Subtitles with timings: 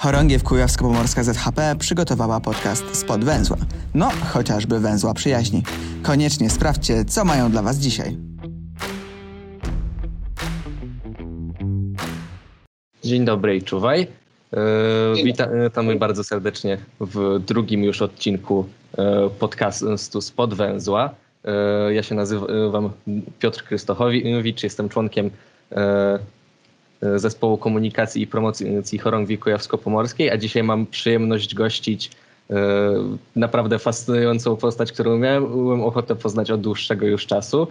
[0.00, 3.56] Chorągiew Kujawsko-Pomorska ZHP przygotowała podcast Spod Węzła.
[3.94, 5.62] No, chociażby węzła przyjaźni.
[6.02, 8.16] Koniecznie sprawdźcie, co mają dla Was dzisiaj.
[13.04, 14.06] Dzień dobry i czuwaj.
[14.52, 15.24] E,
[15.64, 18.66] witamy bardzo serdecznie w drugim już odcinku
[18.98, 21.14] e, podcastu Spod Węzła.
[21.44, 22.90] E, ja się nazywam
[23.38, 25.30] Piotr Krystochowicz, jestem członkiem
[27.16, 32.10] Zespołu Komunikacji i Promocji Chorągwi Kujawsko-Pomorskiej, a dzisiaj mam przyjemność gościć
[33.36, 37.66] naprawdę fascynującą postać, którą miałem ochotę poznać od dłuższego już czasu.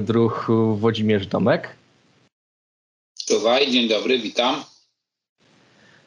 [0.00, 1.76] Druh Włodzimierz Domek.
[3.28, 4.64] Czuwaj, dzień dobry, witam.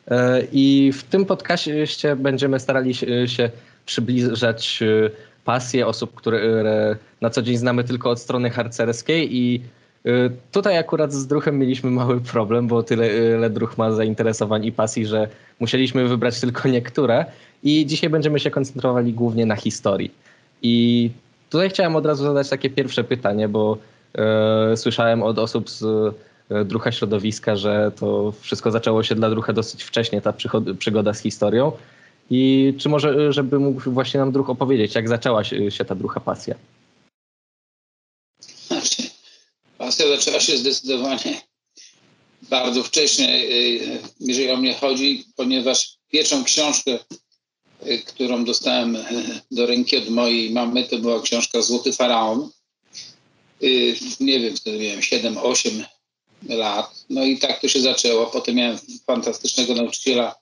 [0.07, 2.93] E, I w tym podcaście będziemy starali
[3.25, 3.49] się
[3.85, 5.09] przybliżać e,
[5.45, 9.84] pasje osób, które na co dzień znamy tylko od strony harcerskiej i e,
[10.51, 15.05] Tutaj akurat z druhem mieliśmy mały problem, bo tyle, tyle druh ma zainteresowań i pasji,
[15.05, 15.27] że
[15.59, 17.25] musieliśmy wybrać tylko niektóre
[17.63, 20.12] i dzisiaj będziemy się koncentrowali głównie na historii.
[20.62, 21.09] I
[21.49, 23.77] tutaj chciałem od razu zadać takie pierwsze pytanie, bo
[24.15, 25.84] e, słyszałem od osób z
[26.49, 30.34] E, drucha środowiska, że to wszystko zaczęło się dla drucha dosyć wcześnie, ta
[30.79, 31.71] przygoda z historią.
[32.29, 36.19] I czy może, żeby mógł właśnie nam druh opowiedzieć, jak zaczęła się, się ta drucha
[36.19, 36.55] pasja?
[38.67, 39.03] Znaczy,
[39.85, 41.41] pasja zaczęła się zdecydowanie
[42.55, 43.43] bardzo wcześnie, e,
[44.19, 46.99] jeżeli o mnie chodzi, ponieważ pierwszą książkę,
[47.81, 48.97] e, którą dostałem
[49.51, 52.49] do ręki od mojej mamy, to była książka Złoty Faraon.
[54.19, 55.83] Nie wiem, wtedy miałem 7-8
[56.49, 57.05] lat.
[57.09, 58.25] No i tak to się zaczęło.
[58.25, 60.35] Potem miałem fantastycznego nauczyciela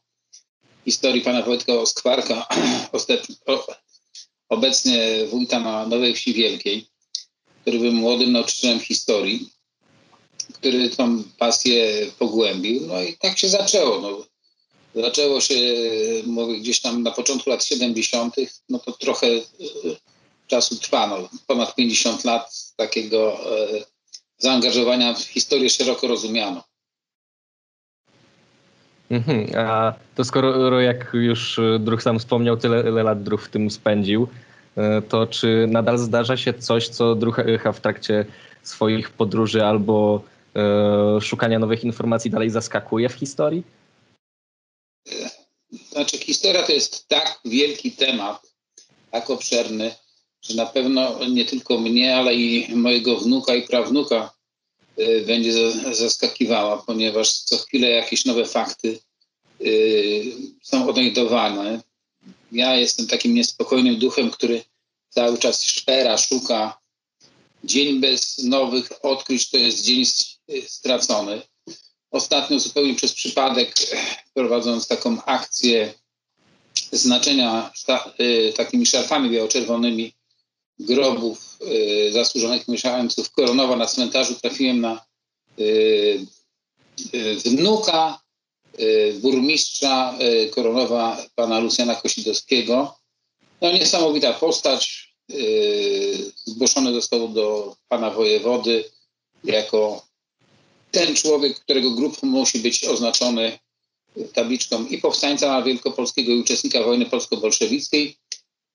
[0.86, 2.47] historii pana Wojtka Oskwarka,
[4.49, 6.92] obecnie wójta na Nowej Wsi Wielkiej,
[7.64, 9.50] który był młodym nauczycielem historii,
[10.53, 12.88] który tą pasję pogłębił.
[12.88, 14.02] No i tak się zaczęło.
[14.02, 14.25] No,
[15.02, 15.55] zaczęło się
[16.25, 18.36] mówię, gdzieś tam na początku lat 70.,
[18.70, 19.42] no to trochę e,
[20.47, 23.83] czasu trwano, ponad 50 lat takiego e,
[24.38, 26.64] zaangażowania w historię szeroko rozumiano.
[29.11, 33.71] Mhm, a to skoro jak już Druch sam wspomniał, tyle, tyle lat Druch w tym
[33.71, 34.52] spędził, e,
[35.10, 38.26] to czy nadal zdarza się coś, co Drucha w trakcie
[38.64, 40.23] swoich podróży albo
[40.56, 43.64] e, szukania nowych informacji dalej zaskakuje w historii?
[45.92, 48.42] Znaczy, historia to jest tak wielki temat,
[49.12, 49.95] tak obszerny,
[50.42, 54.33] że na pewno nie tylko mnie, ale i mojego wnuka i prawnuka
[55.00, 59.00] y, będzie zaskakiwała, ponieważ co chwilę jakieś nowe fakty
[60.62, 61.82] są odnajdowane.
[62.53, 64.64] Ja jestem takim niespokojnym duchem, który
[65.09, 66.77] cały czas szpera, szuka.
[67.64, 70.05] Dzień bez nowych odkryć to jest dzień
[70.67, 71.41] stracony.
[72.11, 73.75] Ostatnio zupełnie przez przypadek,
[74.33, 75.93] prowadząc taką akcję
[76.91, 77.71] znaczenia
[78.19, 80.14] y, takimi szarfami biało-czerwonymi
[80.80, 81.58] grobów
[82.08, 85.05] y, zasłużonych mieszkańców Koronowa na cmentarzu trafiłem na
[85.59, 86.25] y,
[87.45, 88.23] wnuka
[89.14, 92.95] burmistrza y, Koronowa, pana Lucjana Kosidowskiego.
[93.61, 95.14] No niesamowita postać.
[95.32, 98.83] Y, zgłoszony został do pana wojewody
[99.44, 100.06] jako
[100.92, 103.60] ten człowiek, którego grup musi być oznaczony
[104.33, 108.17] tabliczką i powstańca wielkopolskiego i uczestnika wojny polsko-bolszewickiej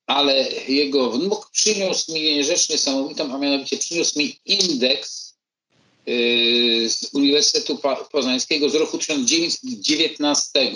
[0.09, 5.28] ale jego wnuk przyniósł mi rzecz niesamowitą, a mianowicie przyniósł mi indeks
[6.89, 7.79] z Uniwersytetu
[8.13, 10.73] Poznańskiego z roku 1919,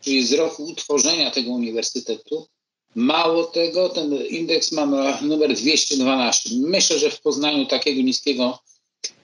[0.00, 2.46] czyli z roku utworzenia tego uniwersytetu.
[2.94, 4.86] Mało tego, ten indeks ma
[5.22, 6.50] numer 212.
[6.54, 8.58] Myślę, że w Poznaniu takiego niskiego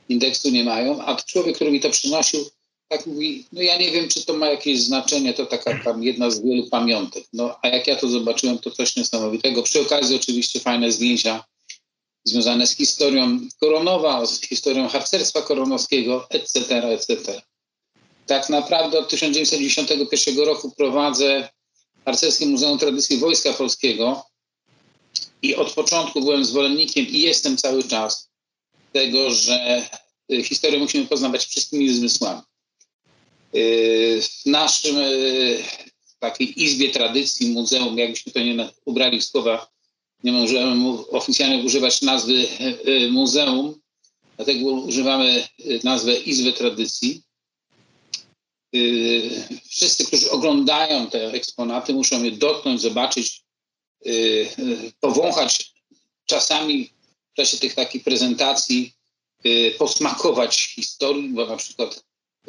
[0.08, 2.46] indeksu nie mają, a człowiek, który mi to przynosił,
[2.88, 6.30] tak mówi, no ja nie wiem, czy to ma jakieś znaczenie, to taka tam jedna
[6.30, 7.24] z wielu pamiątek.
[7.32, 9.62] No a jak ja to zobaczyłem, to coś niesamowitego.
[9.62, 11.44] Przy okazji oczywiście fajne zdjęcia
[12.24, 17.42] związane z historią Koronowa, z historią harcerstwa koronowskiego, etc., etc.
[18.26, 21.48] Tak naprawdę od 1991 roku prowadzę
[22.04, 24.26] Harcerskie Muzeum Tradycji Wojska Polskiego
[25.42, 28.30] i od początku byłem zwolennikiem i jestem cały czas
[28.92, 29.88] tego, że
[30.44, 32.40] historię musimy poznawać wszystkimi zmysłami.
[33.54, 35.62] Y, w naszym y,
[36.18, 39.70] takiej izbie tradycji, muzeum, jakbyśmy to nie ubrali w słowa,
[40.24, 42.46] nie możemy oficjalnie używać nazwy
[42.86, 43.80] y, muzeum,
[44.36, 45.48] dlatego używamy
[45.84, 47.22] nazwę Izby Tradycji.
[49.68, 53.42] Wszyscy, którzy oglądają te eksponaty, muszą je dotknąć, zobaczyć,
[55.00, 55.72] powąchać
[56.26, 56.90] czasami
[57.32, 58.92] w czasie tych takich prezentacji,
[59.78, 62.04] posmakować historii, bo na przykład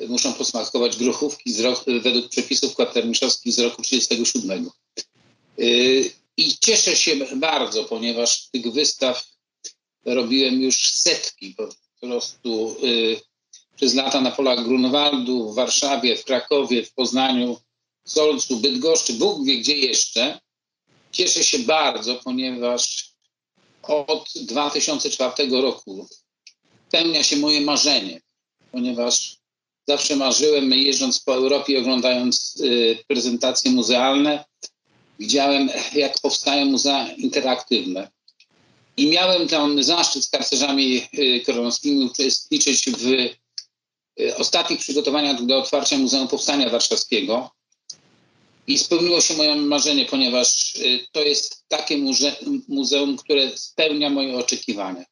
[0.08, 4.70] muszą posmakować grochówki roku, według przepisów kwatermiszowskich z roku 1937.
[6.38, 9.24] I cieszę się bardzo, ponieważ tych wystaw
[10.06, 11.70] robiłem już setki po
[12.02, 12.76] prostu
[13.76, 17.58] przez lata na polach Grunwaldu, w Warszawie, w Krakowie, w Poznaniu,
[18.04, 20.40] w Solcu, Bydgoszczy, Bóg wie gdzie jeszcze.
[21.12, 23.12] Cieszę się bardzo, ponieważ
[23.84, 26.08] od 2004 roku
[26.88, 28.22] spełnia się moje marzenie,
[28.72, 29.38] ponieważ
[29.88, 34.46] zawsze marzyłem, jeżdżąc po Europie, oglądając y, prezentacje muzealne,
[35.20, 38.12] widziałem, jak powstają muzea interaktywne.
[38.98, 45.98] I miałem ten zaszczyt z karcerzami y, koronowskimi uczestniczyć w y, ostatnich przygotowaniach do otwarcia
[45.98, 47.52] Muzeum Powstania Warszawskiego.
[48.68, 50.78] I spełniło się moje marzenie, ponieważ
[51.12, 52.36] to jest takie muze
[52.68, 55.06] muzeum, które spełnia moje oczekiwania.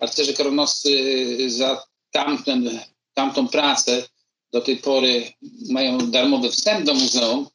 [0.00, 2.80] Harcerze koronowscy za tamten,
[3.14, 4.08] tamtą pracę
[4.52, 5.32] do tej pory
[5.70, 7.46] mają darmowy wstęp do muzeum,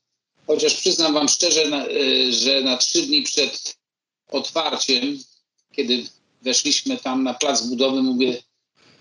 [0.50, 3.76] chociaż przyznam wam szczerze, y, że na trzy dni przed
[4.32, 5.20] otwarciem,
[5.74, 6.06] kiedy
[6.42, 8.44] weszliśmy tam na plac budowy, mówię,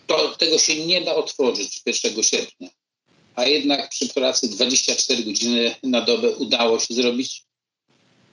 [0.06, 2.68] to tego się nie da otworzyć 1 sierpnia.
[3.34, 7.42] A jednak przy pracy 24 godziny na dobę udało się zrobić.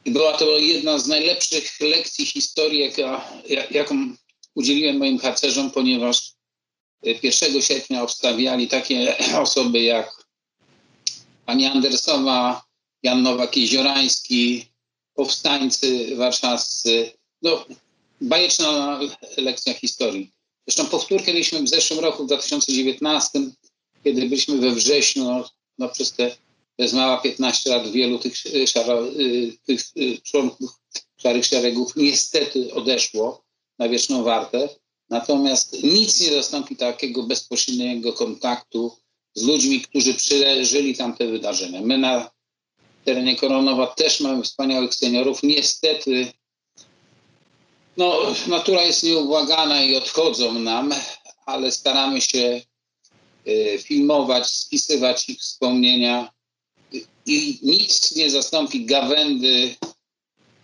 [0.06, 3.42] I była to jedna z najlepszych lekcji historii, jaka,
[3.72, 4.16] jaką
[4.56, 6.34] udzieliłem moim harcerzom, ponieważ
[7.04, 10.26] 1 sierpnia obstawiali takie osoby jak
[11.46, 12.65] pani Andersowa,
[13.06, 14.66] Jan Nowak-Jeziorański,
[15.14, 17.12] powstańcy warszawscy.
[17.42, 17.66] No,
[18.22, 19.00] bajeczna
[19.38, 20.32] lekcja historii.
[20.68, 23.40] Zresztą powtórkę mieliśmy w zeszłym roku, w 2019,
[24.04, 26.36] kiedy byliśmy we wrześniu, no, no przez te
[26.78, 28.34] bez mała 15 lat wielu tych,
[28.68, 28.98] szara,
[29.66, 29.82] tych
[30.24, 30.72] członków
[31.18, 33.44] szarych szeregów niestety odeszło
[33.80, 34.70] na wieczną wartę.
[35.10, 38.92] Natomiast nic nie zastąpi takiego bezpośredniego kontaktu
[39.34, 41.82] z ludźmi, którzy przeżyli tamte wydarzenia.
[41.82, 42.35] My na
[43.06, 45.44] terenie Koronowa też mamy wspaniałych seniorów.
[45.44, 46.34] Niestety
[47.98, 50.94] no, natura jest nieubłagana i odchodzą nam,
[51.46, 52.62] ale staramy się
[53.48, 56.32] y, filmować, spisywać ich wspomnienia
[57.26, 59.76] i nic nie zastąpi gawędy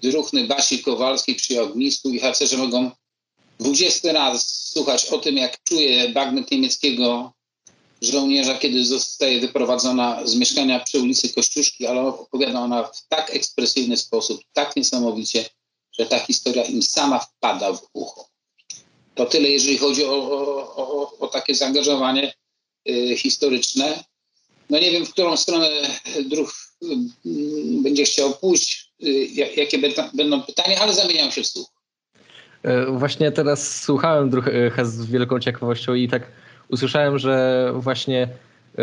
[0.04, 2.92] druhny Basi Kowalskiej przy ognisku i harcerze mogą
[3.60, 7.34] dwudziesty raz słuchać o tym, jak czuje bagnet niemieckiego
[8.02, 13.98] żołnierza, kiedy zostaje wyprowadzona z mieszkania przy ulicy Kościuszki, ale opowiada ona w tak ekspresyjny
[13.98, 15.46] sposób, tak niesamowicie,
[16.00, 18.26] że ta historia im sama wpada w ucho.
[19.16, 22.34] To tyle, jeżeli chodzi o, o, o, o takie zaangażowanie
[22.90, 24.04] y, historyczne.
[24.70, 25.70] No nie wiem, w którą stronę
[26.26, 26.54] druh
[26.84, 26.88] y,
[27.84, 29.78] będzie chciał pójść, y, jakie
[30.14, 31.68] będą pytania, ale zamieniam się w słuch.
[32.64, 36.32] E, właśnie teraz słuchałem trochę z wielką ciekawością i tak
[36.70, 38.82] usłyszałem, że właśnie e,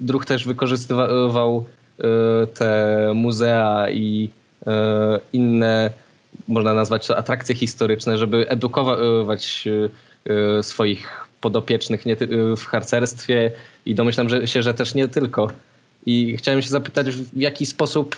[0.00, 1.64] Druh też wykorzystywał
[1.98, 4.30] e, te muzea i
[5.32, 5.90] inne,
[6.48, 9.68] można nazwać to atrakcje historyczne, żeby edukować
[10.62, 12.04] swoich podopiecznych
[12.56, 13.50] w harcerstwie
[13.86, 15.50] i domyślam że się, że też nie tylko.
[16.06, 18.16] I chciałem się zapytać, w jaki sposób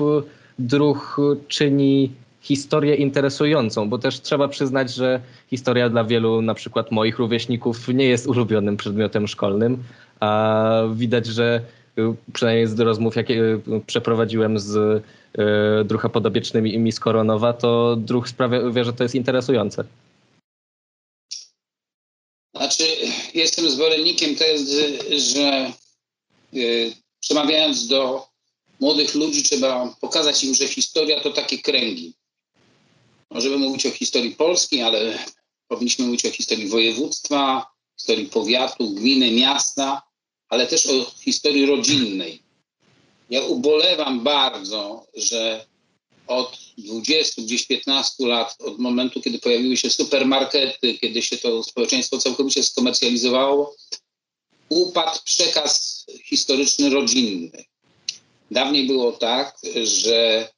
[0.58, 1.16] druh
[1.48, 2.12] czyni
[2.46, 5.20] historię interesującą, bo też trzeba przyznać, że
[5.50, 9.84] historia dla wielu, na przykład moich rówieśników, nie jest ulubionym przedmiotem szkolnym,
[10.20, 11.60] a widać, że
[11.98, 12.02] y,
[12.32, 18.84] przynajmniej z rozmów, jakie y, przeprowadziłem z y, drucha podobiecznymi z Koronowa, to druh sprawia,
[18.84, 19.84] że to jest interesujące.
[22.56, 22.84] Znaczy,
[23.34, 24.70] jestem zwolennikiem jest,
[25.32, 25.72] że
[27.20, 28.26] przemawiając do
[28.80, 32.14] młodych ludzi, trzeba pokazać im, że historia to takie kręgi.
[33.30, 35.18] Możemy mówić o historii Polski, ale
[35.68, 37.66] powinniśmy mówić o historii województwa,
[37.98, 40.02] historii powiatu, gminy, miasta,
[40.48, 42.42] ale też o historii rodzinnej.
[43.30, 45.66] Ja ubolewam bardzo, że
[46.26, 52.18] od 20, gdzieś 15 lat, od momentu, kiedy pojawiły się supermarkety, kiedy się to społeczeństwo
[52.18, 53.76] całkowicie skomercjalizowało,
[54.68, 57.64] upadł przekaz historyczny rodzinny.
[58.50, 60.48] Dawniej było tak, że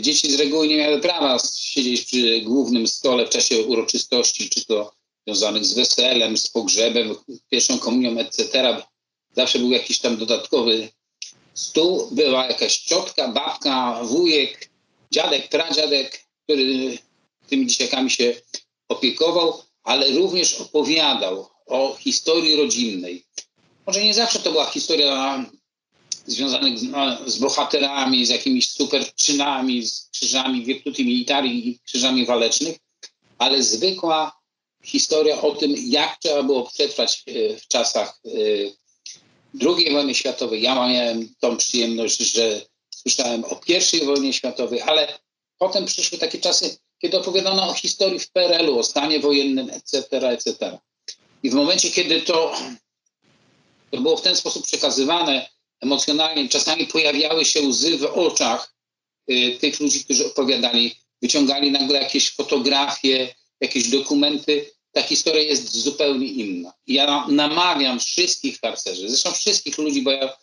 [0.00, 4.92] dzieci z reguły nie miały prawa siedzieć przy głównym stole w czasie uroczystości, czy to
[5.26, 7.14] związanych z weselem, z pogrzebem,
[7.50, 8.76] pierwszą komunią, etc.
[9.36, 10.88] Zawsze był jakiś tam dodatkowy
[11.54, 14.70] stół, była jakaś ciotka, babka, wujek,
[15.10, 16.98] dziadek, pradziadek, który
[17.48, 18.34] tymi dzieciakami się
[18.88, 23.24] opiekował, ale również opowiadał o historii rodzinnej.
[23.86, 25.44] Może nie zawsze to była historia
[26.30, 32.78] związanych z, no, z bohaterami, z jakimiś superczynami, z krzyżami virtuti militari i krzyżami walecznych,
[33.38, 34.40] ale zwykła
[34.84, 38.20] historia o tym, jak trzeba było przetrwać e, w czasach
[39.60, 40.62] II wojny światowej.
[40.62, 42.60] Ja miałem tą przyjemność, że
[42.90, 43.60] słyszałem o
[43.92, 45.18] I wojnie światowej, ale
[45.58, 50.78] potem przyszły takie czasy, kiedy opowiadano o historii w PRL-u, o stanie wojennym, etc., etc.
[51.42, 52.56] I w momencie, kiedy to,
[53.90, 55.48] to było w ten sposób przekazywane
[55.80, 58.74] emocjonalnie, czasami pojawiały się łzy w oczach
[59.30, 64.70] y, tych ludzi, którzy opowiadali, wyciągali nagle jakieś fotografie, jakieś dokumenty.
[64.92, 66.72] Ta historia jest zupełnie inna.
[66.86, 70.36] Ja namawiam wszystkich harcerzy, zresztą wszystkich ludzi, bo ja,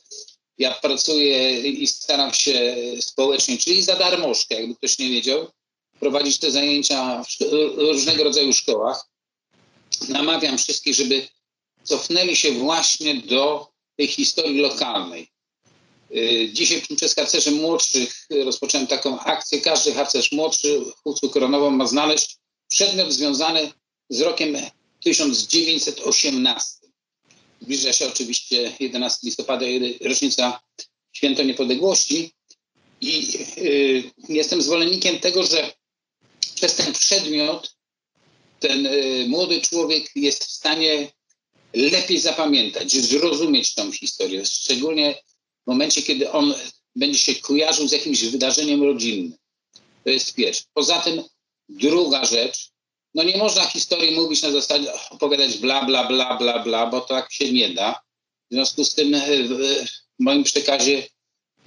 [0.57, 5.47] ja pracuję i staram się społecznie, czyli za darmożkę, jakby ktoś nie wiedział,
[5.99, 7.41] prowadzić te zajęcia w
[7.77, 9.09] różnego rodzaju szkołach.
[10.09, 11.27] Namawiam wszystkich, żeby
[11.83, 13.67] cofnęli się właśnie do
[13.97, 15.31] tej historii lokalnej.
[16.15, 19.61] Y, dzisiaj przez harcerzy młodszych rozpocząłem taką akcję.
[19.61, 22.37] Każdy harcerz młodszy Hucu Koronową ma znaleźć
[22.67, 23.71] przedmiot związany
[24.09, 24.57] z rokiem
[25.03, 26.87] 1918.
[27.61, 29.65] Zbliża się oczywiście 11 listopada,
[30.01, 30.59] rocznica
[31.13, 32.31] Święto Niepodległości.
[33.01, 35.73] I y, jestem zwolennikiem tego, że
[36.55, 37.77] przez ten przedmiot
[38.59, 41.11] ten y, młody człowiek jest w stanie
[41.73, 45.15] lepiej zapamiętać, zrozumieć tą historię, szczególnie
[45.63, 46.53] w momencie, kiedy on
[46.95, 49.37] będzie się kojarzył z jakimś wydarzeniem rodzinnym.
[50.03, 50.63] To jest pierwsze.
[50.73, 51.23] Poza tym
[51.69, 52.69] druga rzecz,
[53.15, 57.33] no nie można historii mówić na zasadzie opowiadać bla, bla, bla, bla, bla, bo tak
[57.33, 57.99] się nie da.
[58.51, 59.15] W związku z tym
[59.49, 59.77] w
[60.19, 61.07] moim przekazie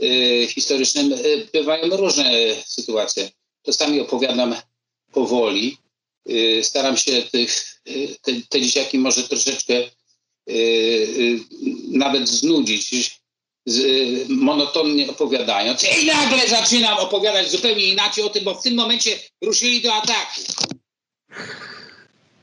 [0.02, 1.14] y, historycznym
[1.52, 2.32] bywają różne
[2.66, 3.30] sytuacje.
[3.62, 4.54] Czasami opowiadam
[5.12, 5.78] powoli.
[6.30, 7.80] Y, staram się tych,
[8.22, 9.74] te, te dzieciaki może troszeczkę
[11.88, 13.20] nawet znudzić,
[14.28, 15.84] monotonnie opowiadając.
[16.02, 20.40] I nagle zaczynam opowiadać zupełnie inaczej o tym, bo w tym momencie ruszyli do ataku.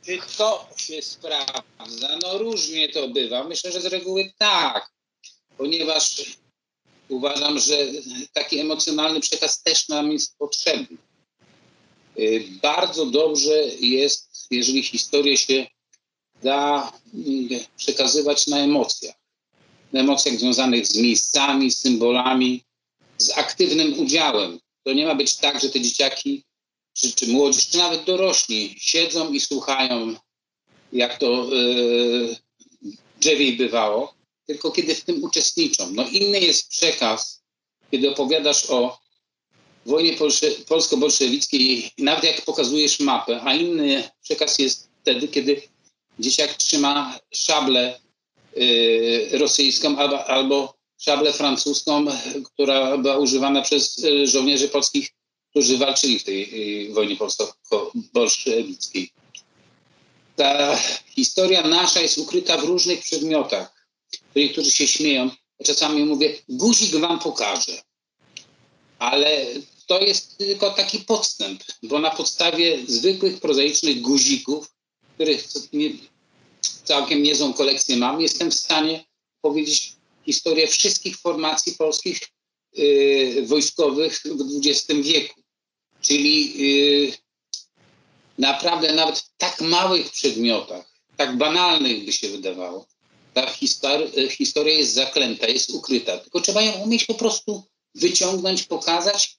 [0.05, 2.19] Czy to się sprawdza?
[2.21, 3.43] No różnie to bywa.
[3.43, 4.91] Myślę, że z reguły tak,
[5.57, 6.23] ponieważ
[7.09, 7.77] uważam, że
[8.33, 10.97] taki emocjonalny przekaz też nam jest potrzebny.
[12.19, 15.67] Y, bardzo dobrze jest, jeżeli historię się
[16.43, 19.15] da mm, przekazywać na emocjach.
[19.93, 22.63] Na emocjach związanych z miejscami, symbolami,
[23.17, 24.59] z aktywnym udziałem.
[24.83, 26.43] To nie ma być tak, że te dzieciaki
[26.93, 30.15] czy, czy młodzież, czy nawet dorośli siedzą i słuchają,
[30.93, 32.35] jak to yy,
[33.19, 34.13] drzewiej bywało,
[34.45, 35.91] tylko kiedy w tym uczestniczą.
[35.93, 37.41] No inny jest przekaz,
[37.91, 38.99] kiedy opowiadasz o
[39.87, 40.17] wojnie
[40.67, 45.61] polsko-bolszewickiej, nawet jak pokazujesz mapę, a inny przekaz jest wtedy, kiedy
[46.19, 47.99] dzieciak trzyma szablę
[48.55, 52.05] yy, rosyjską albo, albo szablę francuską,
[52.43, 55.17] która była używana przez y, żołnierzy polskich
[55.57, 59.11] którzy walczyli w tej y, wojnie polsko-bolszewickiej.
[60.35, 60.77] Ta
[61.15, 63.87] historia nasza jest ukryta w różnych przedmiotach.
[64.35, 65.29] Niektórzy się śmieją.
[65.65, 67.81] Czasami mówię, guzik wam pokażę.
[68.99, 69.45] Ale
[69.87, 74.73] to jest tylko taki podstęp, bo na podstawie zwykłych, prozaicznych guzików,
[75.15, 75.47] których
[76.83, 79.05] całkiem niezłą kolekcję mam, jestem w stanie
[79.41, 79.93] powiedzieć
[80.25, 82.19] historię wszystkich formacji polskich
[82.73, 85.41] yy, wojskowych w XX wieku.
[86.01, 87.13] Czyli yy,
[88.37, 90.85] naprawdę nawet w tak małych przedmiotach,
[91.17, 92.87] tak banalnych by się wydawało,
[93.33, 96.17] ta histori- historia jest zaklęta, jest ukryta.
[96.17, 97.63] Tylko trzeba ją umieć po prostu
[97.95, 99.37] wyciągnąć, pokazać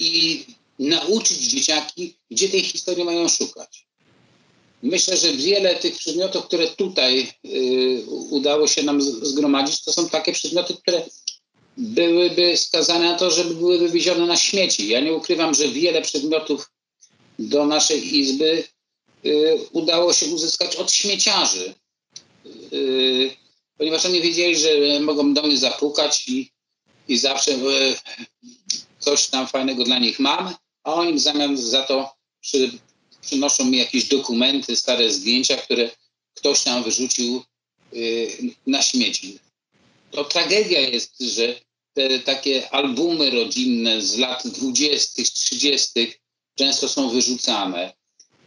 [0.00, 0.44] i
[0.78, 3.86] nauczyć dzieciaki, gdzie tej historii mają szukać.
[4.82, 10.32] Myślę, że wiele tych przedmiotów, które tutaj y, udało się nam zgromadzić, to są takie
[10.32, 11.02] przedmioty, które
[11.76, 14.88] byłyby skazane na to, żeby były wywiezione na śmieci.
[14.88, 16.70] Ja nie ukrywam, że wiele przedmiotów
[17.38, 18.64] do naszej izby
[19.26, 21.74] y, udało się uzyskać od śmieciarzy,
[22.72, 23.30] y,
[23.78, 26.50] ponieważ oni wiedzieli, że mogą do mnie zapukać i,
[27.08, 27.96] i zawsze y,
[29.00, 30.54] coś tam fajnego dla nich mam,
[30.84, 32.70] a oni w zamian za to przy,
[33.22, 35.90] przynoszą mi jakieś dokumenty, stare zdjęcia, które
[36.34, 37.42] ktoś tam wyrzucił
[37.92, 39.38] y, na śmieci
[40.10, 41.60] to tragedia jest, że
[41.94, 45.90] te takie albumy rodzinne z lat 20., 30.
[46.54, 47.92] często są wyrzucane.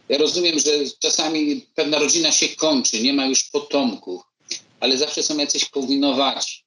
[0.10, 4.22] Ja rozumiem, że czasami pewna rodzina się kończy, nie ma już potomków,
[4.80, 6.63] ale zawsze są jacyś powinowaci.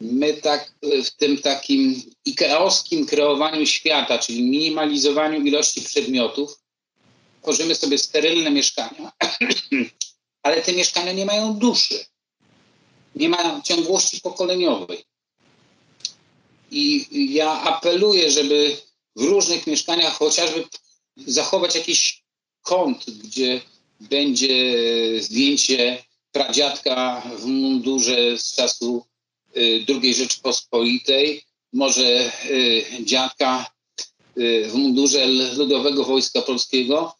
[0.00, 0.72] My tak
[1.04, 6.58] w tym takim ikeowskim kreowaniu świata, czyli minimalizowaniu ilości przedmiotów,
[7.42, 9.12] tworzymy sobie sterylne mieszkania,
[10.42, 12.04] ale te mieszkania nie mają duszy
[13.14, 15.04] nie ma ciągłości pokoleniowej.
[16.70, 18.76] I ja apeluję, żeby
[19.16, 20.64] w różnych mieszkaniach chociażby
[21.16, 22.22] zachować jakiś
[22.62, 23.60] kąt, gdzie
[24.00, 24.74] będzie
[25.22, 29.06] zdjęcie pradziadka w mundurze z czasu
[29.88, 32.32] II Rzeczypospolitej, może
[33.04, 33.70] dziadka
[34.36, 35.26] w mundurze
[35.56, 37.16] Ludowego Wojska Polskiego,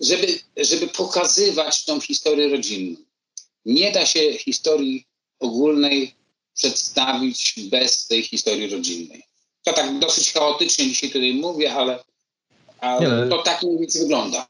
[0.00, 2.96] żeby, żeby pokazywać tą historię rodzinną.
[3.64, 5.06] Nie da się historii
[5.38, 6.14] ogólnej
[6.54, 9.22] przedstawić bez tej historii rodzinnej.
[9.64, 12.04] To tak dosyć chaotycznie dzisiaj tutaj mówię, ale,
[12.78, 14.48] ale to tak mniej więcej wygląda.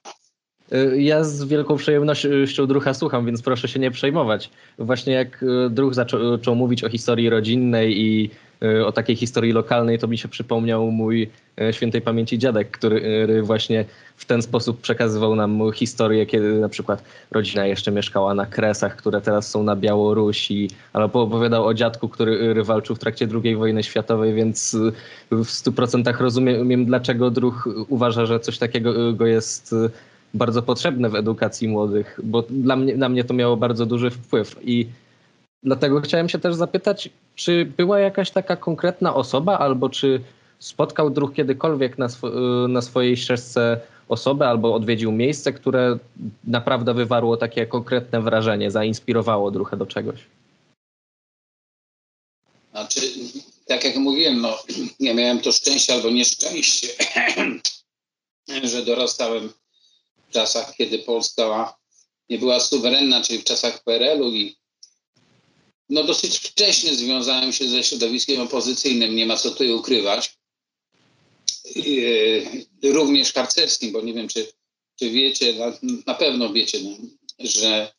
[0.73, 4.51] Y, ja z wielką przyjemnością Drucha słucham, więc proszę się nie przejmować.
[4.79, 8.31] Właśnie jak y, Druch zaczął mówić o historii rodzinnej i
[8.63, 11.31] y, o takiej historii lokalnej, to mi się przypomniał mój
[11.71, 13.85] świętej pamięci dziadek, który właśnie
[14.17, 19.21] w ten sposób przekazywał nam historię, kiedy na przykład rodzina jeszcze mieszkała na Kresach, które
[19.21, 24.35] teraz są na Białorusi, albo opowiadał o dziadku, który walczył w trakcie II wojny światowej,
[24.35, 24.77] więc
[25.31, 29.75] w stu procentach rozumiem, dlaczego Druch uważa, że coś takiego jest
[30.37, 34.57] bardzo potrzebne w edukacji młodych, bo dla mnie, na mnie to miało bardzo duży wpływ.
[34.62, 34.87] I
[35.62, 40.21] dlatego chciałem się też zapytać, czy była jakaś taka konkretna osoba, albo czy
[40.59, 45.99] spotkał druh kiedykolwiek na, sw- na swojej ścieżce osobę albo odwiedził miejsce, które
[46.45, 50.21] naprawdę wywarło takie konkretne wrażenie, zainspirowało druhę do czegoś?
[52.71, 53.00] Znaczy,
[53.66, 54.59] tak jak mówiłem, no,
[55.00, 56.88] ja miałem to szczęście albo nieszczęście,
[58.71, 59.52] że dorastałem
[60.37, 61.76] czasach, kiedy Polska
[62.28, 64.57] nie była suwerenna, czyli w czasach PRL-u i
[65.88, 70.38] no dosyć wcześnie związałem się ze środowiskiem opozycyjnym, nie ma co tutaj ukrywać.
[72.85, 74.52] E, również harcerskim, bo nie wiem, czy,
[74.99, 75.55] czy wiecie,
[76.07, 76.78] na, pewno wiecie,
[77.38, 77.93] że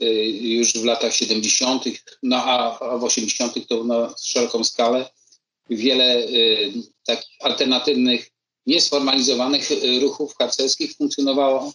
[0.00, 1.84] e, już w latach 70.,
[2.22, 3.68] no a, w 80.
[3.68, 5.10] to na szeroką skalę
[5.70, 6.72] wiele y,
[7.06, 8.30] takich alternatywnych
[8.66, 9.68] niesformalizowanych
[10.00, 11.72] ruchów harcerskich funkcjonowało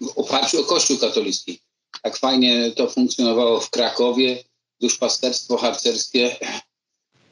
[0.00, 1.60] w oparciu o Kościół katolicki.
[2.02, 4.44] Tak fajnie to funkcjonowało w Krakowie,
[4.80, 6.36] duszpasterstwo harcerskie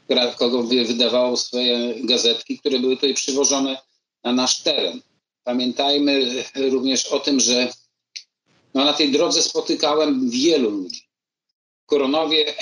[0.09, 3.79] Krakowie wydawało swoje gazetki, które były tutaj przywożone
[4.25, 5.01] na nasz teren.
[5.45, 7.73] Pamiętajmy również o tym, że
[8.75, 11.09] no, na tej drodze spotykałem wielu ludzi.
[11.83, 12.55] W Koronowie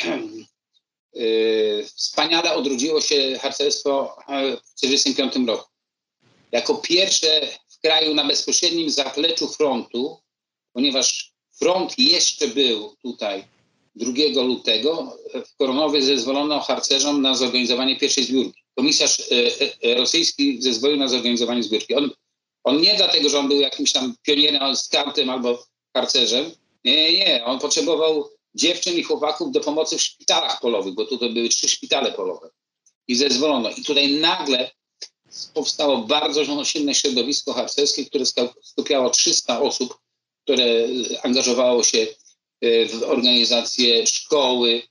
[1.15, 4.17] yy, wspaniale odrodziło się harcerstwo
[4.65, 5.75] w 1945 roku
[6.55, 7.49] jako pierwsze
[7.85, 10.19] kraju na bezpośrednim zapleczu frontu,
[10.73, 13.45] ponieważ front jeszcze był tutaj
[13.95, 18.63] 2 lutego, w Koronowie zezwolono harcerzom na zorganizowanie pierwszej zbiórki.
[18.77, 19.25] Komisarz e,
[19.83, 21.95] e, rosyjski zezwolił na zorganizowanie zbiórki.
[21.95, 22.11] On,
[22.65, 25.65] on nie dlatego, że on był jakimś tam pionierem, skautem albo
[25.97, 26.51] harcerzem.
[26.85, 27.45] Nie, nie.
[27.45, 32.13] On potrzebował dziewczyn i chłopaków do pomocy w szpitalach polowych, bo tutaj były trzy szpitale
[32.13, 32.51] polowe.
[33.09, 33.71] I zezwolono.
[33.71, 34.71] I tutaj nagle
[35.55, 38.25] powstało bardzo silne środowisko harcerskie, które
[38.63, 39.99] skupiało 300 osób,
[40.45, 40.89] które
[41.23, 42.07] angażowało się
[42.61, 44.83] e, w organizację szkoły,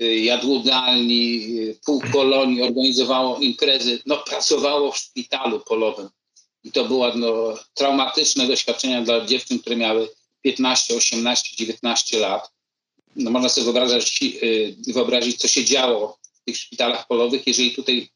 [0.00, 6.08] e, jadłodalni, e, półkolonii, organizowało imprezy, no, pracowało w szpitalu polowym.
[6.64, 10.08] I to było no, traumatyczne doświadczenia dla dziewczyn, które miały
[10.42, 12.50] 15, 18, 19 lat.
[13.16, 14.34] No, można sobie wyobrazić,
[14.86, 18.08] wyobrazić, co się działo w tych szpitalach polowych, jeżeli tutaj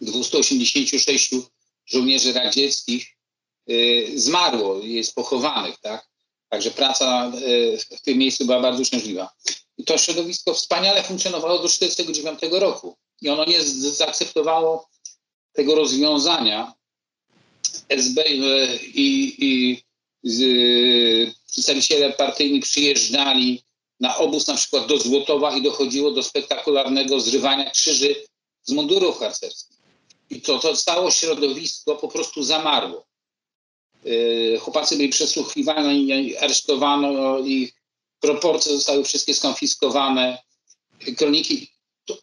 [0.00, 1.30] 286
[1.86, 3.06] żołnierzy radzieckich
[3.70, 6.08] y, zmarło, jest pochowanych, tak?
[6.48, 9.30] Także praca y, w tym miejscu była bardzo uciążliwa.
[9.78, 12.96] I to środowisko wspaniale funkcjonowało do 1949 roku.
[13.22, 14.88] I ono nie zaakceptowało
[15.52, 16.74] tego rozwiązania.
[17.88, 19.82] SB y, i, i
[20.22, 23.62] z, przedstawiciele partyjni przyjeżdżali
[24.00, 28.26] na obóz na przykład do Złotowa i dochodziło do spektakularnego zrywania krzyży
[28.62, 29.79] z mundurów harcerskich.
[30.30, 33.06] I to, to całe środowisko po prostu zamarło.
[34.04, 37.72] Yy, chłopacy byli przesłuchiwani, aresztowano ich,
[38.20, 40.38] proporcje zostały wszystkie skonfiskowane.
[41.16, 41.70] Kroniki,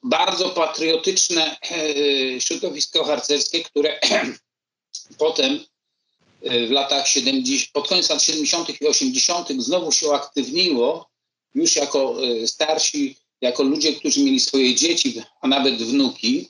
[0.03, 3.99] bardzo patriotyczne yy, środowisko harcerskie, które
[5.17, 5.59] potem
[6.41, 8.81] yy, w latach 70, pod koniec lat 70.
[8.81, 9.49] i 80.
[9.57, 11.09] znowu się uaktywniło,
[11.55, 12.15] już jako
[12.45, 16.49] starsi, jako ludzie, którzy mieli swoje dzieci, a nawet wnuki,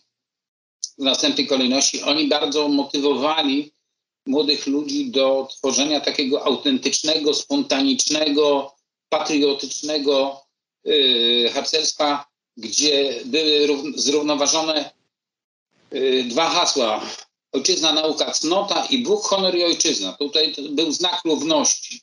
[0.98, 3.72] w następnej kolejności, oni bardzo motywowali
[4.26, 8.76] młodych ludzi do tworzenia takiego autentycznego, spontanicznego,
[9.10, 10.42] patriotycznego
[10.84, 14.92] yy, harcerstwa, gdzie były zrównoważone
[15.92, 17.02] yy, dwa hasła.
[17.52, 20.14] Ojczyzna, nauka, cnota i Bóg, honor i ojczyzna.
[20.14, 22.02] Tutaj był znak równości.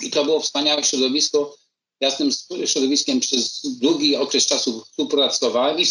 [0.00, 1.56] I to było wspaniałe środowisko,
[2.00, 5.86] ja z środowiskiem przez długi okres czasu współpracowałem i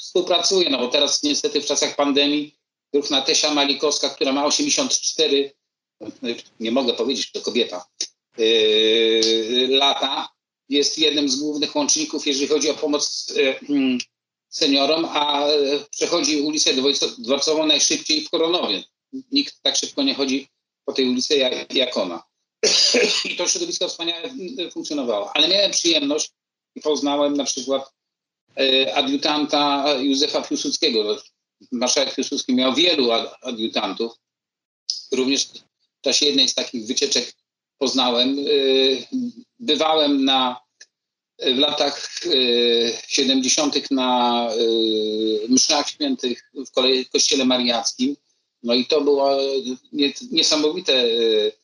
[0.00, 2.56] współpracuję, no bo teraz niestety w czasach pandemii
[2.92, 5.52] ruch Natesia Malikowska, która ma 84,
[6.60, 7.86] nie mogę powiedzieć, to kobieta,
[9.68, 10.28] lata
[10.68, 13.32] jest jednym z głównych łączników, jeżeli chodzi o pomoc
[13.68, 13.98] mm,
[14.48, 15.46] seniorom, a
[15.90, 16.70] przechodzi ulicę
[17.18, 18.84] Dworcową najszybciej w Koronowie.
[19.32, 20.48] Nikt tak szybko nie chodzi
[20.84, 22.31] po tej ulicy jak, jak ona.
[23.24, 24.30] I to środowisko wspaniale
[24.72, 25.36] funkcjonowało.
[25.36, 26.30] Ale miałem przyjemność
[26.74, 27.92] i poznałem na przykład
[28.56, 31.22] e, adiutanta Józefa Piłsudskiego.
[31.72, 33.08] Marszałek Piłsudski miał wielu
[33.42, 34.12] adiutantów.
[35.12, 35.44] Również
[35.98, 37.34] w czasie jednej z takich wycieczek
[37.78, 38.38] poznałem.
[38.38, 38.42] E,
[39.60, 40.60] bywałem na,
[41.38, 42.10] w latach
[43.08, 43.76] 70.
[43.76, 44.48] E, na
[45.48, 48.16] mszach świętych w kościele mariackim.
[48.62, 49.38] No i to było
[50.30, 51.61] niesamowite Y,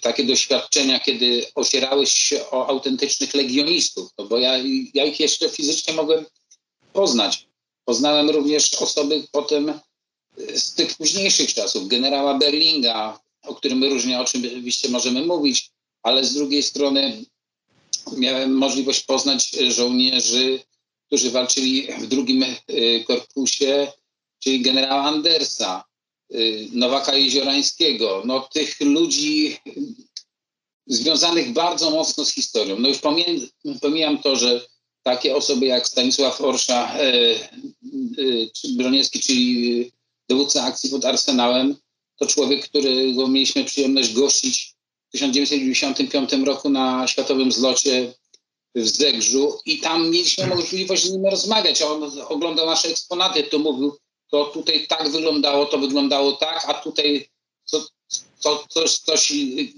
[0.00, 4.58] takie doświadczenia, kiedy ocierałeś się o autentycznych legionistów, no bo ja,
[4.94, 6.24] ja ich jeszcze fizycznie mogłem
[6.92, 7.46] poznać.
[7.84, 14.88] Poznałem również osoby potem y, z tych późniejszych czasów, generała Berlinga, o którym różnie oczywiście
[14.88, 15.70] możemy mówić,
[16.02, 17.24] ale z drugiej strony
[18.16, 20.60] miałem możliwość poznać żołnierzy,
[21.06, 23.92] którzy walczyli w drugim y, korpusie,
[24.38, 25.89] czyli generała Andersa, Y,
[26.72, 29.58] Nowaka Jeziorańskiego, no tych ludzi
[30.86, 32.78] związanych bardzo mocno z historią.
[32.78, 32.98] No już
[33.80, 34.66] pomijam to, że
[35.02, 37.38] takie osoby jak Stanisław Orsza e, e,
[38.76, 39.92] Broniewski, czyli
[40.28, 41.76] dowódca akcji pod Arsenałem,
[42.18, 44.74] to człowiek, którego mieliśmy przyjemność gościć
[45.08, 48.14] w 1995 roku na światowym zlocie
[48.74, 51.82] w Zegrzu i tam mieliśmy możliwość z nim rozmawiać.
[51.82, 53.96] On oglądał nasze eksponaty, to mówił,
[54.30, 57.30] to tutaj tak wyglądało, to wyglądało tak, a tutaj
[57.70, 57.86] to,
[58.42, 59.32] to, coś, coś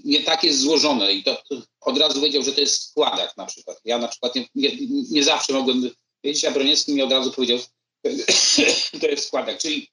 [0.05, 3.45] nie tak jest złożone i to, to, od razu wiedział, że to jest składak na
[3.45, 3.81] przykład.
[3.85, 4.69] Ja na przykład nie, nie,
[5.11, 5.89] nie zawsze mogłem
[6.23, 7.59] wiedzieć, a Broniecki mi od razu powiedział,
[9.01, 9.57] to jest składak.
[9.57, 9.87] Czyli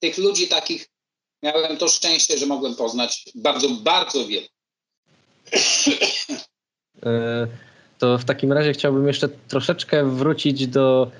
[0.00, 0.88] tych ludzi takich
[1.42, 4.46] miałem to szczęście, że mogłem poznać bardzo, bardzo wiele.
[7.02, 7.46] E,
[7.98, 11.10] to w takim razie chciałbym jeszcze troszeczkę wrócić do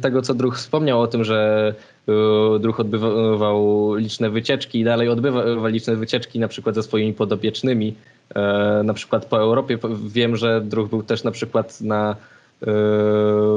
[0.00, 1.74] tego, co Druch wspomniał o tym, że
[2.08, 7.94] e, Druch odbywał liczne wycieczki i dalej odbywa liczne wycieczki na przykład ze swoimi podopiecznymi,
[8.34, 9.78] e, na przykład po Europie.
[10.06, 12.16] Wiem, że Druch był też na przykład na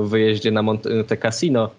[0.03, 1.69] wyjeździe na Monte Cassino.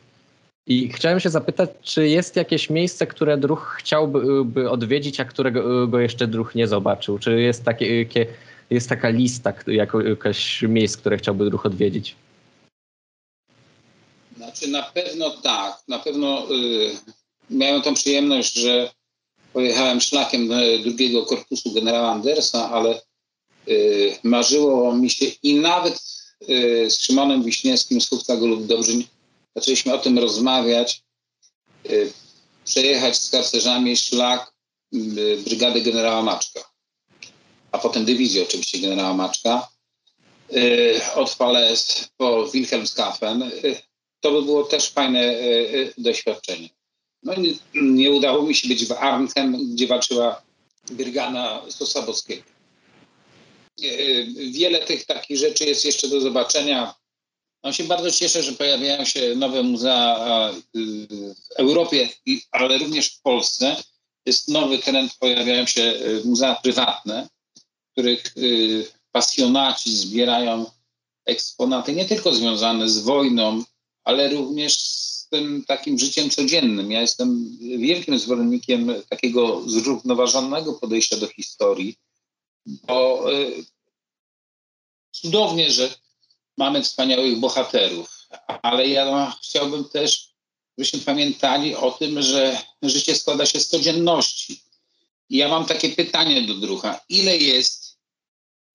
[0.67, 6.01] I chciałem się zapytać, czy jest jakieś miejsce, które Druch chciałby odwiedzić, a którego go
[6.01, 7.19] jeszcze Druch nie zobaczył?
[7.19, 8.07] Czy jest, takie,
[8.71, 12.17] jest taka lista jakaś miejsc, które chciałby Druch odwiedzić?
[14.53, 16.97] Znaczy na pewno tak, na pewno y,
[17.51, 18.91] miałem tą przyjemność, że
[19.53, 23.01] pojechałem szlakiem y, drugiego korpusu generała Andersa, ale
[23.69, 26.03] y, marzyło mi się i nawet
[26.49, 29.09] y, z Szymonem Wiśniewskim z Hufta lub Dobrzyń
[29.57, 31.03] zaczęliśmy o tym rozmawiać,
[31.91, 32.13] y,
[32.65, 34.53] przejechać z karcerzami szlak
[34.95, 36.61] y, brygady generała Maczka,
[37.73, 39.69] a potem dywizji oczywiście generała Maczka.
[41.15, 43.51] Od Fales po Wilhelmshaven
[44.23, 46.69] to by było też fajne e, e, doświadczenie.
[47.23, 50.43] No nie, nie udało mi się być w Arnhem, gdzie walczyła
[50.91, 52.43] Brygana Sosabowskiego.
[53.83, 53.87] E,
[54.51, 56.95] wiele tych takich rzeczy jest jeszcze do zobaczenia.
[57.65, 62.09] No się bardzo cieszę, że pojawiają się nowe muzea w Europie,
[62.51, 63.77] ale również w Polsce.
[64.27, 68.35] Jest nowy trend, pojawiają się muzea prywatne, w których
[69.13, 70.67] pasjonaci zbierają
[71.27, 73.65] eksponaty nie tylko związane z wojną,
[74.05, 76.93] ale również z tym takim życiem codziennym.
[76.93, 81.97] Ja jestem wielkim zwolennikiem takiego zrównoważonego podejścia do historii,
[82.67, 83.65] bo y,
[85.11, 85.95] cudownie, że
[86.59, 90.35] mamy wspaniałych bohaterów, ale ja chciałbym też,
[90.79, 94.63] żebyśmy pamiętali o tym, że życie składa się z codzienności.
[95.29, 97.01] I ja mam takie pytanie do drucha.
[97.09, 97.99] Ile jest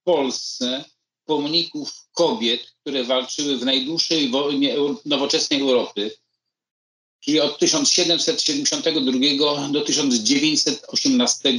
[0.01, 0.85] w Polsce
[1.27, 6.17] pomników kobiet, które walczyły w najdłuższej wojnie nowoczesnej Europy,
[7.19, 11.57] czyli od 1772 do 1918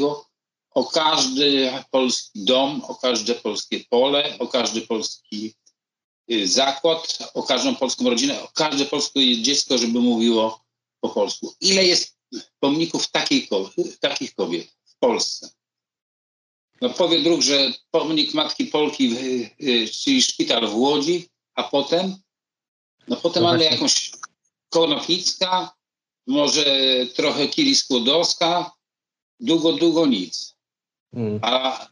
[0.71, 5.55] o każdy polski dom, o każde polskie pole, o każdy polski
[6.33, 10.65] y, zakład, o każdą polską rodzinę, o każde polskie dziecko, żeby mówiło
[11.01, 11.55] po polsku.
[11.61, 12.19] Ile jest
[12.61, 13.49] pomników takiej,
[14.01, 15.58] takich kobiet w Polsce?
[16.81, 19.17] No powie drugi, że pomnik Matki Polki,
[20.03, 22.17] czyli szpital w Łodzi, a potem?
[23.09, 24.11] No potem no mamy jakąś
[24.69, 25.73] Konopnicka,
[26.27, 26.67] może
[27.15, 28.71] trochę Kili Skłodowska,
[29.41, 30.55] długo, długo nic.
[31.15, 31.39] Hmm.
[31.43, 31.87] A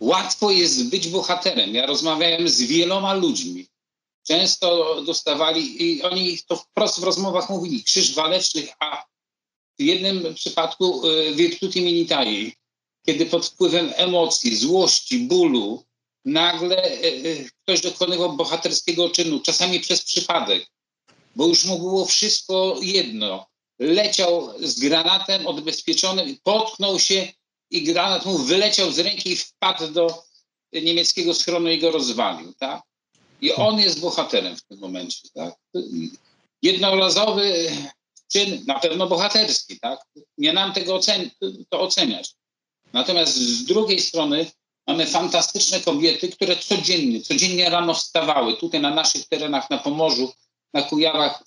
[0.00, 1.74] łatwo jest być bohaterem.
[1.74, 3.66] Ja rozmawiałem z wieloma ludźmi.
[4.26, 9.04] Często dostawali, i oni to wprost w rozmowach mówili, krzyż walecznych, a
[9.78, 12.54] w jednym przypadku y, virtuti militari,
[13.06, 15.84] kiedy pod wpływem emocji, złości, bólu
[16.24, 20.66] nagle e, e, ktoś dokonywał bohaterskiego czynu, czasami przez przypadek,
[21.36, 23.46] bo już mu było wszystko jedno.
[23.78, 27.32] Leciał z granatem odbezpieczonym, potknął się
[27.70, 30.22] i granat mu wyleciał z ręki i wpadł do
[30.72, 32.52] niemieckiego schronu i go rozwalił.
[32.58, 32.82] Tak?
[33.40, 35.28] I on jest bohaterem w tym momencie.
[35.34, 35.54] Tak?
[36.62, 37.70] Jednorazowy
[38.32, 39.80] czyn, na pewno bohaterski.
[39.80, 39.98] Tak?
[40.38, 41.30] Nie nam tego ocen
[41.70, 42.34] to oceniać.
[42.94, 44.50] Natomiast z drugiej strony
[44.86, 48.56] mamy fantastyczne kobiety, które codziennie, codziennie rano wstawały.
[48.56, 50.32] Tutaj na naszych terenach, na Pomorzu,
[50.74, 51.44] na Kujawach,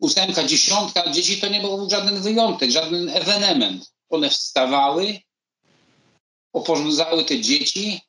[0.00, 3.92] ósemka, dziesiątka dzieci to nie był żaden wyjątek, żaden ewenement.
[4.08, 5.20] One wstawały,
[6.52, 8.00] oporządzały te dzieci,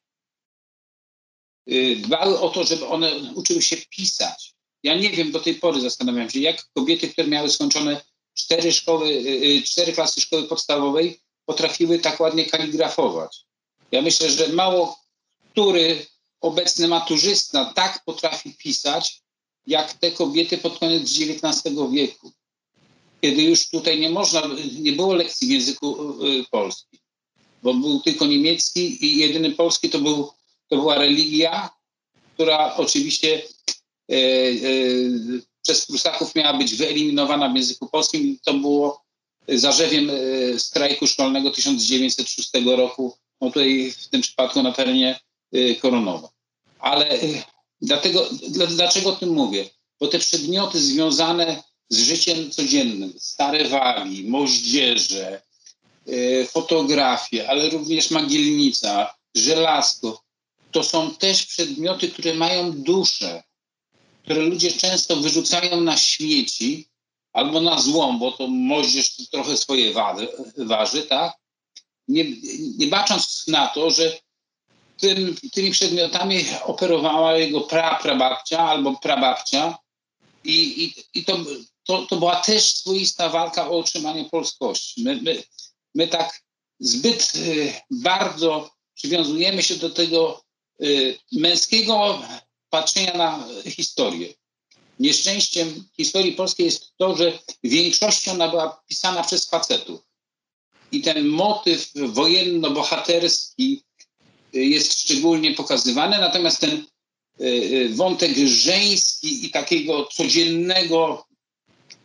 [1.72, 4.54] y, dbały o to, żeby one uczyły się pisać.
[4.84, 8.02] Ja nie wiem, do tej pory zastanawiam się, jak kobiety, które miały skończone
[8.34, 13.46] cztery szkoły, y, y, cztery klasy szkoły podstawowej, potrafiły tak ładnie kaligrafować.
[13.92, 15.04] Ja myślę, że mało
[15.54, 16.06] który
[16.42, 19.22] obecny maturzysta tak potrafi pisać,
[19.68, 22.32] jak te kobiety pod koniec XIX wieku,
[23.22, 24.42] kiedy już tutaj nie można,
[24.80, 27.00] nie było lekcji w języku y, polskim,
[27.64, 30.32] bo był tylko niemiecki i jedyny polski to, był,
[30.68, 31.70] to była religia,
[32.34, 33.42] która oczywiście
[34.12, 34.20] e, e,
[35.62, 38.38] przez Prusaków miała być wyeliminowana w języku polskim.
[38.46, 39.03] To było
[39.48, 45.20] zarzewiem e, strajku szkolnego 1906 roku, no tutaj w tym przypadku na terenie
[45.54, 46.30] e, Koronowa.
[46.80, 47.20] Ale e,
[47.82, 48.30] dlatego,
[48.70, 49.70] dlaczego o tym mówię?
[50.00, 55.42] Bo te przedmioty związane z życiem codziennym, stare wagi, moździerze,
[56.48, 60.24] fotografie, ale również magielnica, żelazko,
[60.72, 63.44] to są też przedmioty, które mają duszę,
[64.24, 66.88] które ludzie często wyrzucają na śmieci,
[67.34, 71.34] albo na złą, bo to moździerz trochę swoje wady, waży, tak?
[72.08, 72.26] Nie,
[72.78, 74.20] nie bacząc na to, że
[74.98, 79.78] tym, tymi przedmiotami operowała jego pra, prababcia albo prababcia
[80.44, 81.38] i, i, i to,
[81.84, 85.04] to, to była też swoista walka o utrzymanie polskości.
[85.04, 85.44] My, my,
[85.96, 86.42] my tak
[86.80, 90.44] zbyt y, bardzo przywiązujemy się do tego
[90.82, 92.22] y, męskiego
[92.70, 94.34] patrzenia na historię.
[95.04, 100.02] Nieszczęściem historii polskiej jest to, że w większości ona była pisana przez facetów.
[100.92, 103.84] I ten motyw wojenno-bohaterski
[104.54, 111.28] jest szczególnie pokazywany, natomiast ten y, y, wątek żeński i takiego codziennego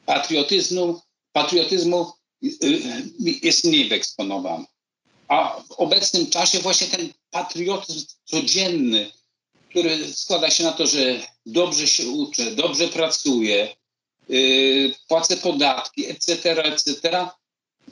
[0.07, 1.01] patriotyzmu,
[1.33, 2.13] patriotyzmu
[2.45, 2.51] y,
[3.43, 4.65] jest mniej wyeksponowany.
[5.29, 9.11] A w obecnym czasie właśnie ten patriotyzm codzienny,
[9.71, 13.77] który składa się na to, że dobrze się uczę, dobrze pracuję,
[14.29, 17.29] yy, płacę podatki, etc., etc.,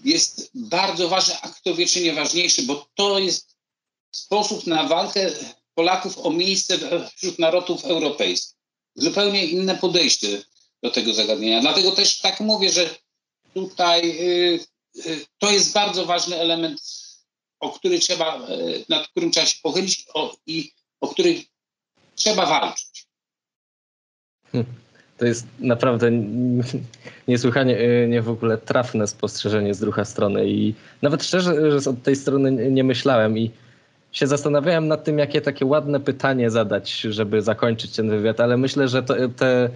[0.05, 3.57] jest bardzo ważny, a kto wie, czy nie ważniejszy, bo to jest
[4.11, 5.31] sposób na walkę
[5.75, 6.79] Polaków o miejsce
[7.17, 8.57] wśród narodów europejskich.
[8.95, 10.43] Zupełnie inne podejście
[10.83, 11.61] do tego zagadnienia.
[11.61, 12.95] Dlatego też tak mówię, że
[13.55, 14.61] tutaj yy,
[14.95, 16.81] yy, to jest bardzo ważny element,
[17.61, 21.45] o który trzeba, yy, nad którym trzeba się pochylić o, i o który
[22.17, 23.07] trzeba walczyć.
[24.53, 24.73] Hmm.
[25.19, 26.11] To jest naprawdę
[27.29, 32.03] niesłychanie y, nie w ogóle trafne spostrzeżenie z drugiej strony i nawet szczerze, że od
[32.03, 33.51] tej strony nie myślałem i
[34.13, 38.89] się zastanawiałem nad tym, jakie takie ładne pytanie zadać, żeby zakończyć ten wywiad, ale myślę,
[38.89, 39.69] że to, te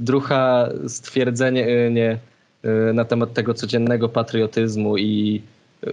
[0.00, 2.18] drucha stwierdzenie y, nie,
[2.64, 5.42] y, na temat tego codziennego patriotyzmu i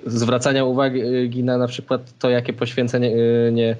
[0.05, 3.11] zwracania uwagi na na przykład to, jakie poświęcenie
[3.51, 3.75] nie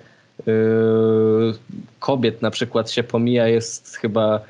[2.00, 4.42] kobiet na przykład się pomija, jest chyba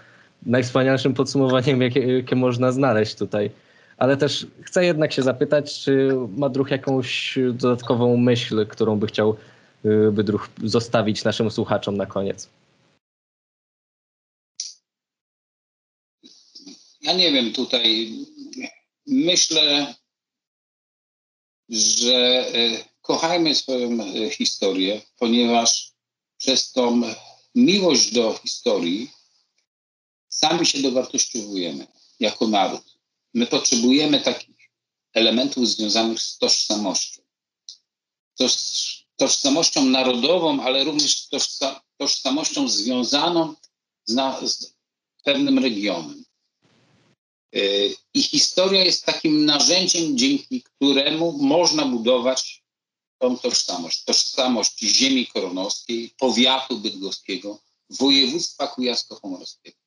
[0.45, 3.51] najwspanialszym podsumowaniem, jakie, jakie można znaleźć tutaj.
[3.97, 9.35] Ale też chcę jednak się zapytać, czy ma druh jakąś dodatkową myśl, którą by chciał
[9.83, 12.49] yy, by druh zostawić naszym słuchaczom na koniec?
[17.01, 18.09] Ja nie wiem, tutaj
[19.07, 19.93] myślę,
[21.69, 22.15] że
[22.53, 25.91] e, kochajmy swoją e, historię, ponieważ
[26.37, 27.01] przez tą
[27.55, 29.11] miłość do historii
[30.29, 31.87] sami się dowartościowujemy
[32.19, 32.97] jako naród.
[33.33, 34.71] My potrzebujemy takich
[35.13, 37.21] elementów związanych z tożsamością.
[38.37, 38.53] Toż,
[39.15, 43.53] tożsamością narodową, ale również tożsa, tożsamością związaną
[44.05, 44.73] z, na, z
[45.23, 46.23] pewnym regionem.
[47.55, 47.59] E,
[48.13, 52.62] I historia jest takim narzędziem, dzięki któremu można budować
[53.19, 59.77] tą tożsamość, tożsamość ziemi koronowskiej, powiatu bydgoskiego, województwa kujawsko-pomorskiego.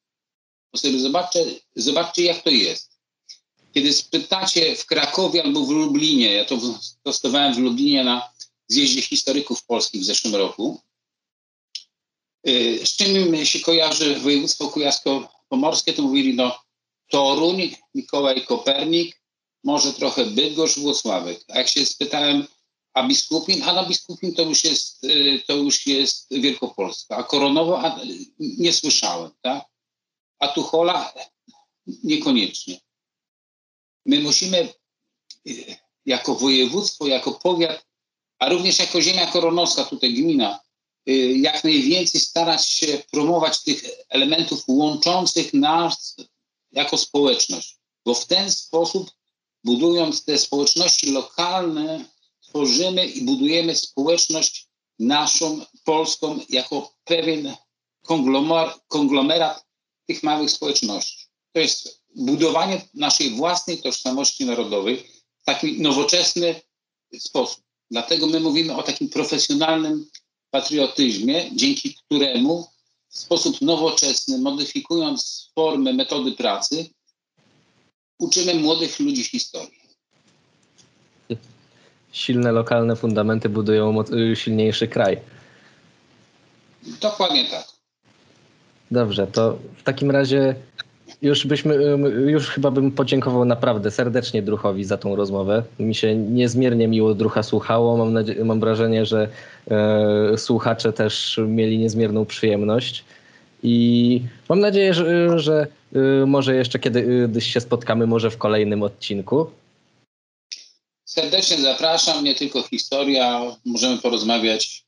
[0.76, 1.44] sobie zobaczcie,
[1.76, 2.96] zobaczcie, jak to jest.
[3.74, 6.58] kiedy spytacie w Krakowie albo w Lublinie, ja to
[7.02, 8.32] testowałem w Lublinie na
[8.68, 10.80] zjeździe historyków polskich w zeszłym roku,
[12.48, 16.58] y, z czym się kojarzy województwo kujawsko-pomorskie, to mówili no
[17.10, 19.20] Toruń, Mikołaj Kopernik,
[19.64, 21.44] może trochę Bydgoszcz, Włocławek.
[21.48, 22.46] A jak się spytałem,
[22.96, 27.80] a Biskupin, a na Biskupin to już jest, y, to już jest Wielkopolska, a Koronowo
[27.80, 28.00] a,
[28.38, 29.64] nie słyszałem, tak?
[30.38, 31.14] A Tuchola
[31.87, 32.80] niekoniecznie.
[34.06, 34.74] My musimy
[35.46, 37.87] y, jako województwo, jako powiat,
[38.38, 40.61] a również jako ziemia koronowska, tutaj gmina,
[41.09, 46.16] y, jak najwięcej starać się promować tych elementów łączących nas
[46.72, 49.11] jako społeczność, bo w ten sposób,
[49.64, 52.15] budując te społeczności lokalne,
[52.48, 54.66] tworzymy i budujemy społeczność
[54.98, 57.54] naszą, polską, jako pewien
[58.88, 59.64] konglomerat
[60.06, 61.26] tych małych społeczności.
[61.52, 64.96] To jest budowanie naszej własnej tożsamości narodowej
[65.42, 66.61] w taki nowoczesny
[67.18, 67.64] sposób.
[67.90, 70.11] Dlatego my mówimy o takim profesjonalnym
[70.50, 72.66] patriotyzmie, dzięki któremu
[73.09, 76.90] w sposób nowoczesny, modyfikując formy, metody pracy,
[78.18, 79.75] uczymy młodych ludzi historii.
[82.16, 85.18] Silne lokalne fundamenty budują silniejszy kraj.
[87.00, 87.64] Dokładnie tak.
[88.90, 90.55] Dobrze, to w takim razie
[91.22, 91.74] już byśmy,
[92.26, 95.62] już chyba bym podziękował naprawdę serdecznie Druchowi za tą rozmowę.
[95.79, 97.96] Mi się niezmiernie miło Drucha słuchało.
[97.96, 99.29] Mam, nadzie- mam wrażenie, że
[99.70, 103.05] e, słuchacze też mieli niezmierną przyjemność.
[103.62, 109.46] I mam nadzieję, że, że e, może jeszcze kiedyś się spotkamy, może w kolejnym odcinku.
[111.18, 113.57] Serdecznie zapraszam, nie tylko historia.
[113.64, 114.85] Możemy porozmawiać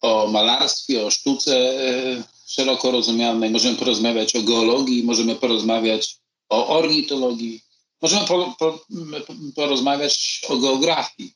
[0.00, 3.50] o malarstwie, o sztuce e, szeroko rozumianej.
[3.50, 6.16] Możemy porozmawiać o geologii, możemy porozmawiać
[6.48, 7.60] o ornitologii,
[8.02, 8.84] możemy po, po,
[9.54, 11.32] porozmawiać o geografii.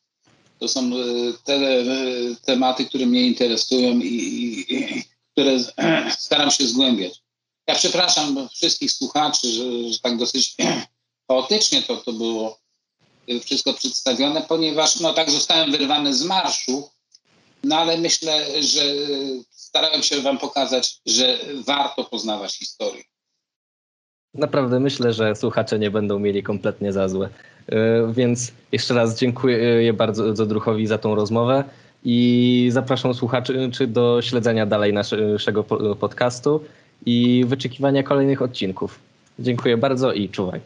[0.59, 0.93] To są e,
[1.45, 1.85] te e,
[2.45, 5.59] tematy, które mnie interesują i, i, i które
[6.19, 7.23] staram się zgłębiać.
[7.69, 10.55] Ja przepraszam wszystkich słuchaczy, że, że tak dosyć
[11.29, 12.68] chaotycznie to, to było
[13.45, 16.91] wszystko przedstawione, ponieważ no, tak zostałem wyrwany z marszu,
[17.65, 18.83] no ale myślę, że
[19.51, 23.03] starałem się Wam pokazać, że warto poznawać historię.
[24.35, 27.29] Naprawdę myślę, że słuchacze nie będą mieli kompletnie za złe.
[27.69, 31.65] E, więc jeszcze raz dziękuję bardzo Druchowi za tą rozmowę
[32.05, 35.65] i zapraszam słuchaczy do śledzenia dalej naszego
[36.01, 36.65] podcastu
[37.07, 38.99] i wyczekiwania kolejnych odcinków.
[39.39, 40.61] Dziękuję bardzo i czuwaj.